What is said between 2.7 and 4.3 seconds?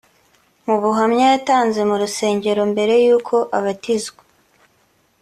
mbere y’uko abatizwa